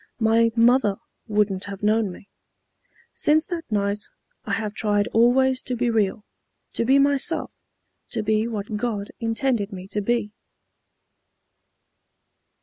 [0.19, 0.95] My mother
[1.27, 2.27] wouldn't have known me.
[3.13, 3.99] Since that night
[4.45, 6.25] I have tried always to be real,
[6.73, 7.51] to be myself,
[8.09, 10.33] to be what God intended me to be."